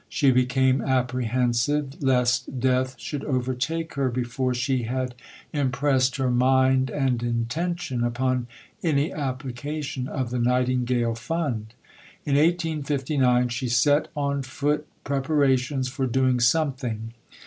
She 0.09 0.31
became 0.31 0.81
apprehensive 0.81 2.01
lest 2.01 2.59
death 2.59 2.95
should 2.97 3.23
overtake 3.23 3.93
her 3.93 4.09
before 4.09 4.55
she 4.55 4.81
had 4.85 5.13
impressed 5.53 6.15
her 6.15 6.31
mind 6.31 6.89
and 6.89 7.21
intention 7.21 8.03
upon 8.03 8.47
any 8.81 9.13
application 9.13 10.07
of 10.07 10.31
the 10.31 10.39
Nightingale 10.39 11.13
Fund. 11.13 11.75
In 12.25 12.33
1859 12.33 13.49
she 13.49 13.69
set 13.69 14.07
on 14.15 14.41
foot 14.41 14.87
preparations 15.03 15.87
for 15.87 16.07
doing 16.07 16.39
something. 16.39 17.13